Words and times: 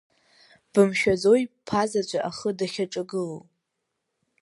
Бымшәаӡои 0.71 1.43
бԥазаҵәы 1.51 2.19
ахы 2.29 2.49
дахьаҿагылоу? 2.57 3.37